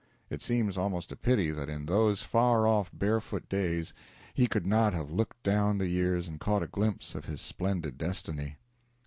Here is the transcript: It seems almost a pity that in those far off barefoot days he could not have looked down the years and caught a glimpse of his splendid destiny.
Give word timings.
It 0.31 0.41
seems 0.41 0.79
almost 0.79 1.11
a 1.11 1.15
pity 1.15 1.51
that 1.51 1.69
in 1.69 1.85
those 1.85 2.23
far 2.23 2.65
off 2.65 2.89
barefoot 2.91 3.47
days 3.49 3.93
he 4.33 4.47
could 4.47 4.65
not 4.65 4.93
have 4.95 5.11
looked 5.11 5.43
down 5.43 5.77
the 5.77 5.85
years 5.89 6.27
and 6.27 6.39
caught 6.39 6.63
a 6.63 6.67
glimpse 6.67 7.13
of 7.13 7.25
his 7.25 7.39
splendid 7.39 7.99
destiny. 7.99 8.57